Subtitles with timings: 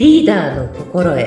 [0.00, 1.20] リーダーの心得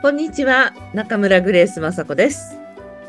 [0.00, 2.60] こんにちは中村グレース雅子ですよ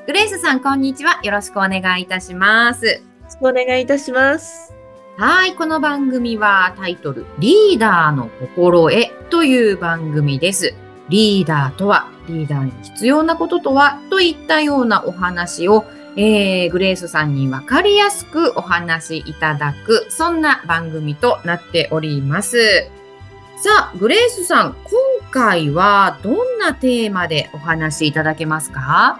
[0.05, 1.21] グレースさん、こんにちは。
[1.23, 3.01] よろしくお願いいたします。
[3.39, 4.73] お願いいたします
[5.17, 10.73] はい、この番組はタイトル、リーダーの心得という番組です。
[11.07, 15.85] リーダーとは、リーダーに必要なこととは、といったようなお話を、
[16.17, 22.57] えー、グレースさんにわかりやすくお話しいただく、そんな番組となっております。
[23.63, 29.19] さあ、グレースさん、今回はどんなテーマでお話しいただけますか？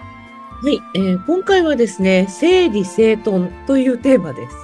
[0.60, 4.56] はい、えー今回はですね整理整頓というテーマです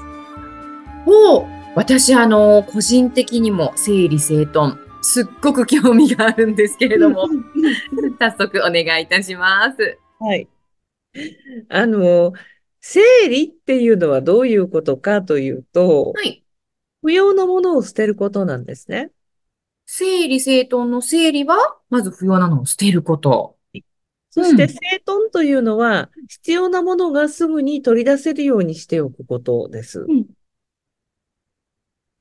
[1.07, 7.29] おう私、あの、個人的にも整理整頓、すっごく興味があるんですけれども、
[8.19, 9.99] 早速お願いいたします。
[10.21, 10.49] はい。
[11.69, 12.33] あの、
[12.81, 16.45] 整理っていうのはどういうことかというと、はい。
[17.03, 19.11] 不要なものを捨てることなんですね。
[19.87, 21.57] 整理整頓の整理は、
[21.91, 23.57] まず不要なのを捨てること。
[24.31, 30.07] そしてうん整頓というのは、必要なものがすぐに取り出せるようにしておくことです。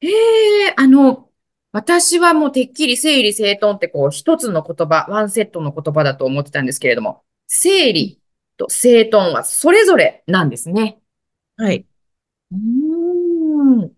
[0.01, 1.29] ええあの、
[1.71, 8.21] 私はもうてっきり整理整頓ってこう一つの言葉、ワンセットの言葉だと思ってたんですけれども、整理
[8.57, 10.99] と整頓はそれぞれなんですね。
[11.57, 11.87] はい。
[12.51, 13.97] うーん。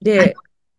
[0.00, 0.34] で、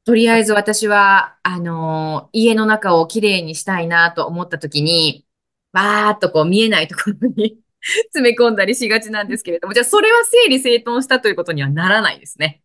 [0.06, 5.26] とりあえず私は、あのー家の中をきれいにしたいなと思った時に、
[5.74, 7.60] わーっとこう見えないところに
[8.14, 12.62] 詰め込んだりしがちなんですけれども、じゃあそれは整理整頓したということにはならないですね。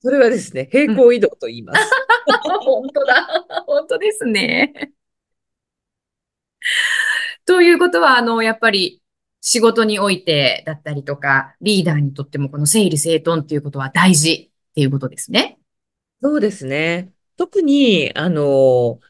[0.00, 1.90] それはですね、平行移動と言います。
[2.62, 3.26] 本当だ。
[3.66, 4.92] 本当ですね。
[7.46, 9.02] ということは、あの、やっぱり
[9.40, 15.58] 仕事においてだったりとか、リーダーにとってもこの整理整頓っていうことは大事っていうことですね。
[16.22, 17.12] そうですね。
[17.36, 19.00] 特に、あの、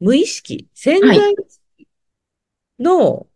[0.00, 1.88] 無意識、潜在意識
[2.78, 3.26] の、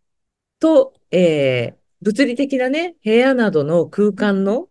[0.58, 4.68] と、えー物理的なね、部屋などの空間の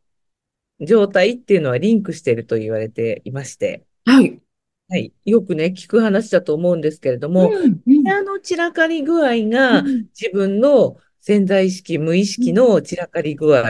[0.80, 4.40] 状態っていうのはリンクしていると言われていまして、はい。
[4.88, 5.14] はい。
[5.26, 13.64] よくね、聞く話だと思うんですけれども、うん部屋の散らかり具合がうん自分の潜在意識、無意識の散らかり具合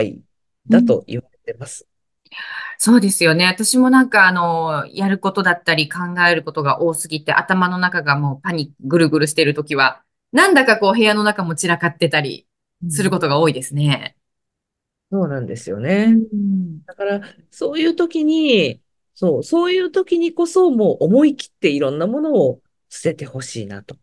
[0.67, 1.87] だと言われてます。
[2.77, 3.45] そうですよね。
[3.45, 10.03] 私もなんかあの、やることだったり考えることが多すぎて、頭の中がもうパニック、ぐるぐるしてるときは、
[10.33, 12.47] なんだかこう部屋の中も散らかってたり
[12.89, 14.17] することが多いですね。
[15.11, 16.15] そうなんですようね。
[16.15, 17.21] んだから、
[17.51, 18.81] そういう時に、
[19.15, 23.97] そう、そういう時にこそもう思い切っていろんなものを捨ててほしいなと。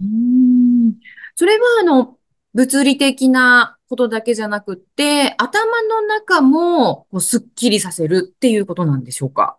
[0.00, 0.94] うん
[1.36, 2.18] それはあの、
[2.52, 9.56] 物理的なことだけじゃなくって、頭の中もこうすっきりさせるっていうことなんでしょうか？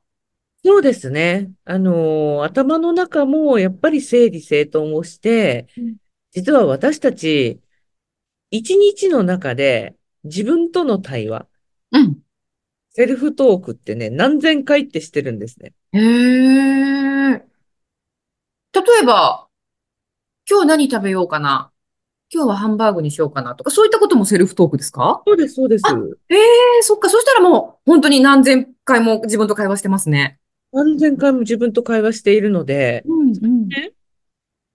[0.63, 1.51] そうですね。
[1.65, 5.95] あのー頭の中もやっぱり整理整頓をしてうん、
[6.33, 7.61] 実は私たち、
[8.51, 11.47] 一日の中で自分との対話、
[11.91, 12.17] うん。
[12.93, 15.73] セルフトークってね、何千回ってしてるんですね。
[15.93, 17.31] へえ。
[17.33, 19.47] 例えば、
[20.49, 21.71] 今日何食べようかな。
[22.33, 25.21] 今日はハンバーグにしようかなとか、そういったこともセルフトークですか？
[25.25, 25.83] そうです、そうです。
[25.85, 25.97] あ
[26.29, 27.09] ええそっか。
[27.09, 30.39] そしたらもう、本当に何千回も自分と会話してますね。
[30.73, 33.69] 何千回も自分と会話しているので、うん、うん。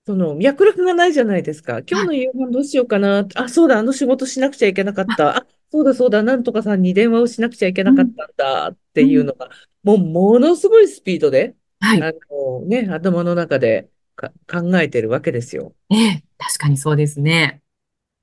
[0.07, 1.81] その脈絡がないじゃないですか。
[1.81, 3.27] 今日の夕飯どうしようかな。
[3.35, 5.39] あ、そうだ、あの仕事しなくちゃいけなかった。
[5.39, 9.51] あ、そうだ、そうだ、なんとかさんに電話をしなくちゃいけなかったんだっていうのが、
[9.83, 12.03] もうものすごいスピードで、はい。
[12.03, 15.75] あのね、頭の中でか考えてるわけですよ。
[15.91, 17.63] ええ確かにそうですね。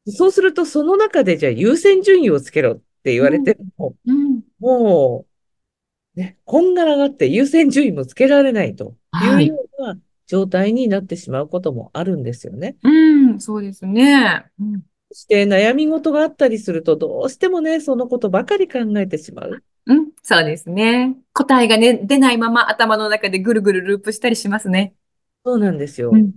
[0.08, 4.42] そうすると、その中でじゃあ優先順位をつけろって言われても、うん。
[4.60, 5.26] も
[6.16, 12.76] う、ね、こんがらがって優先順位もつけられないとはいいうような状態になってしまうこともあるんですよね。
[12.84, 12.90] う
[13.36, 14.46] ん、そうですね。
[14.60, 14.82] うん。
[15.14, 19.64] そして悩み事があったりすると、どうしてもね、そのことばかり考えてしまう。
[19.86, 21.16] うん、そうですね。
[21.34, 24.96] 答えがね、出ないまま頭の中でぐるぐるループしたりしますね。
[25.46, 26.10] そうなんですよ。
[26.14, 26.34] うん。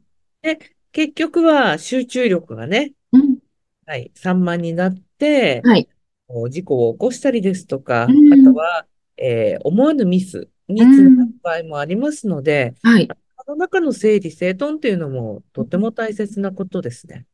[0.92, 3.38] 結局は集中力がね、うん。
[3.86, 5.88] はい、散漫になって、はい。
[6.28, 8.86] こう事故を起こしたりですとか、うんあとは、
[9.16, 13.08] えー思わぬミスにつながる場合もありますので、はい。
[13.46, 17.24] その中の整理整頓っていうのもとても大切なことですね。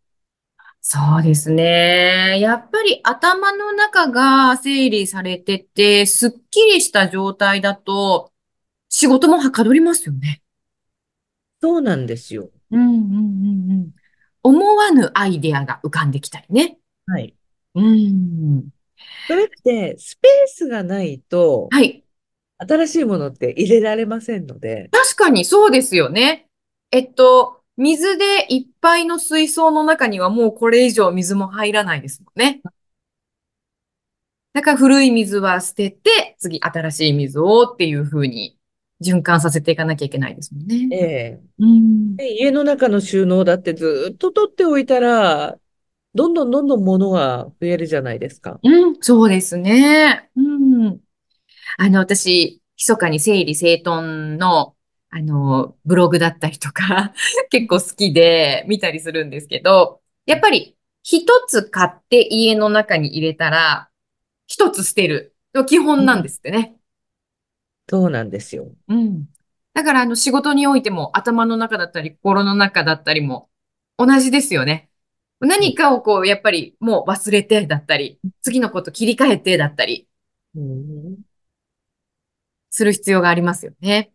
[0.84, 2.38] そうですね。
[2.40, 8.32] やっぱり頭の中が整理されてて、すっきりした状態だと、
[8.88, 10.42] 仕事もはかどりますよね。
[11.62, 12.50] そうなんですよ。
[12.72, 13.90] うんうんうんうん。
[14.42, 16.78] 思わぬアイデアが浮かんできたりね。
[17.06, 17.32] はい。
[17.76, 18.68] うん。
[19.28, 22.04] それって、スペースがないと、はい。
[22.58, 26.48] 新しいものって入れられませんので、確かにそうですよね。
[26.90, 32.60] えっと、水でいっぱいの水槽の中にはもうこれ以上水も入らないですもんね。
[34.52, 38.58] だから古い水は捨てて、次新しい水をっていう風に
[39.02, 40.88] 循環させていかなきゃいけないですもんね。
[40.92, 42.16] ええうん。
[42.16, 45.58] で家の中の収納だってずっと取っておいたら、
[46.14, 48.60] どんどんどんどん物が増えるじゃないですか。
[48.62, 50.30] うん、そうですね。
[50.36, 50.42] う
[50.90, 51.00] ん。
[51.78, 54.76] あの、私、密かに整理整頓の、
[55.14, 57.12] あの、ブログだったりとか、
[57.50, 63.90] 結構好きで見たりするんですけど、やっぱり一つ買って家の中に入れたら、
[64.46, 66.76] 一つ捨てるの基本なんですってね。
[67.90, 68.72] そうなんですよ。
[68.88, 69.28] うん。
[69.74, 73.50] だから、あの、仕事においても頭の中だったり、心の中だったりも
[73.98, 74.88] 同じですよね。
[75.40, 80.08] 何かをこう、やっぱりもう忘れてだったり、次のこと切り替えてだったり、
[80.54, 81.18] うん
[82.70, 84.10] する必要がありますよね。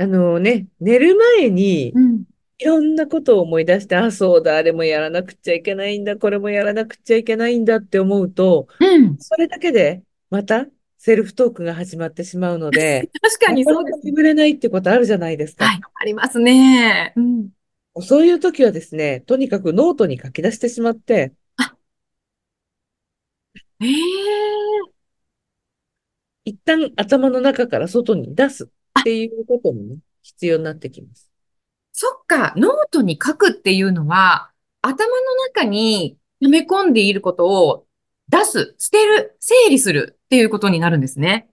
[0.00, 2.24] あのね、寝る前にん。
[2.58, 9.18] いろんなことを思い出して、あ、そうだ、あれもやらなくちゃいけないんだ、これもやらなくちゃいけないんだって思うと、うん。
[9.18, 10.66] それだけでまた
[10.96, 14.00] セルフトークが始まってしまうので、 確かにそうです。
[14.04, 15.66] 眠れないってことあるじゃないですか。
[15.66, 17.12] はい、ありますね。
[17.16, 17.50] うん。
[18.00, 21.34] そういう時はですね、とにかくノートに書き出してしまって、
[23.82, 25.00] ええ
[26.44, 28.70] 一旦頭の中から外に出す
[29.00, 31.30] っていうこともね、必要になってきます。
[31.92, 34.50] そっか、ノートに書くっていうのは、
[34.82, 37.86] 頭の中に溜め込んでいることを
[38.28, 41.50] 出す、捨てる、整理するっていうことになるんですね。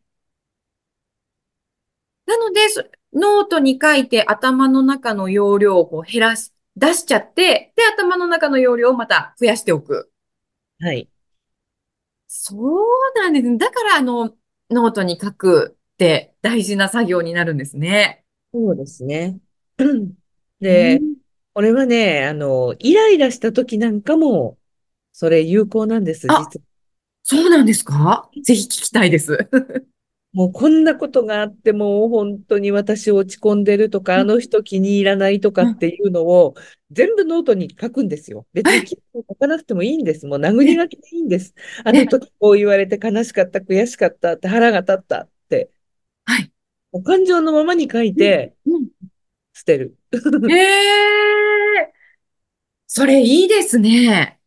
[2.26, 2.84] なので、そ
[3.14, 10.12] ノートに書いて頭の中の容量をこう減らし、出しちゃって、で、頭の中の容量をまた増やしておく。
[10.80, 11.10] はい。
[12.28, 12.86] そう
[13.16, 13.58] なんですね。
[13.58, 14.36] だから、あの、
[14.70, 18.24] ノートに書くって大事な作業になるんですね。
[18.54, 19.40] そうですね。
[20.62, 21.00] で、
[21.54, 24.60] これはね、あの、イライラした時なんかも、
[25.12, 26.66] それ有効なんです、あ実は。
[27.24, 28.30] そうなんですか？
[28.44, 29.38] ぜひ聞きたいです。
[30.34, 36.54] もうこんなことがあって、もう本当に私落ち込んでるとか、うんあの人気に入らないとかっていうのを、
[36.92, 38.46] 全部ノートに書くんですよ。
[38.54, 40.28] 別に書かなくてもいいんです。
[40.28, 41.56] もう殴り書きでいいんです。
[41.84, 45.28] あの時こう言われて悲しかった、悔しかったって腹が立った。
[46.28, 46.52] はい。
[46.92, 48.88] お感情のままに書いてうん
[49.54, 49.98] 捨てる。
[50.52, 51.94] ええ
[52.86, 54.40] それいいですね。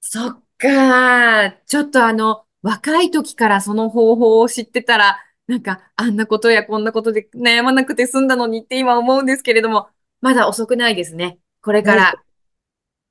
[0.00, 1.50] そっか。
[1.66, 9.88] ちょっとあの、若い時からその方法を知ってたら、なんか、あんなことやこんなことで悩まなくて済んだのにって今思うんですけれども、
[10.20, 11.38] まだ遅くないですね。
[11.60, 12.14] これかはら、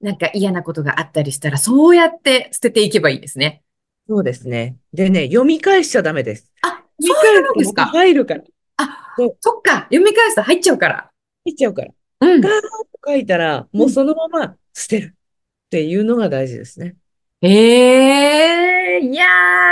[0.01, 3.63] なんか嫌なことがあったりしたら、そうやって捨てていけばいいですね。
[4.07, 4.77] そうですね。
[4.93, 6.51] でね、読み返しちゃダメです。
[6.61, 7.85] あ、そういう返すとまたもんですか。
[7.85, 8.43] 入るから。
[8.77, 9.71] あそっか。
[9.91, 11.09] 読み返すと入っちゃうから。
[11.45, 11.91] 入っちゃうから。
[12.21, 12.41] うん。
[12.41, 12.69] ガーッと
[13.05, 16.95] 書いたら、もうそのまま捨てるっていうのが大事ですね。
[17.41, 19.25] ええいや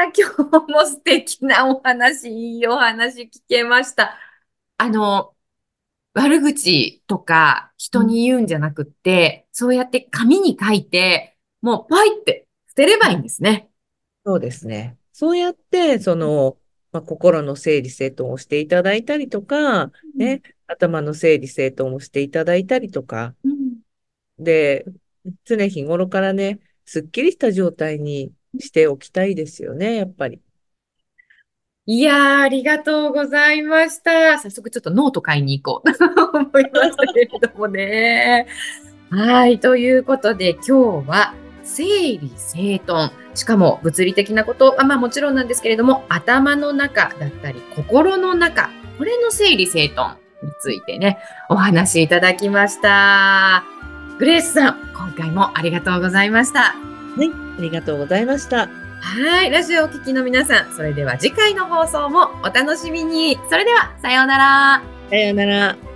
[0.10, 4.18] ー、今日も素敵なお話、いいお話聞けました。
[4.78, 5.34] あの、
[6.14, 13.70] 悪口とか人に言うんじゃなくって、そうやって紙に書いて、もうパイって捨てればいいんですね。
[14.26, 14.98] そうですね。
[15.14, 16.58] そうやって、その、
[16.92, 23.80] まあ、心の整理整頓をしていただいたりとか、ね、頭の整理整頓をしていただいたりとか、うん。
[24.40, 24.86] で、
[25.46, 30.42] 常日頃からね、すっきりした状態にしておきたいですよね、やっぱり。
[31.86, 34.38] いやー、ありがとうございました。
[34.38, 38.46] 早速ちょっとノート買いに行こうと 思いましたけれどもね。
[39.10, 39.60] はい。
[39.60, 41.34] ということで今日は
[41.76, 41.84] 整
[42.18, 43.12] 理整頓。
[43.34, 48.70] しかも物理的なことはまあもちろんなんですけれども頭の中だったり心の中。
[48.98, 51.18] これの整理整頓についてね、
[51.50, 53.64] お話しいただきました。
[54.20, 56.60] グレースさん、今回もありがとうございました。
[56.60, 56.76] は
[57.18, 58.70] い、ありがとうございました。
[59.02, 59.50] はい。
[59.50, 63.40] ラジオをお聞きの皆さん、それでは次回の放送もお楽しみに。
[63.50, 64.84] それでは、さようなら。
[65.10, 65.91] さようなら。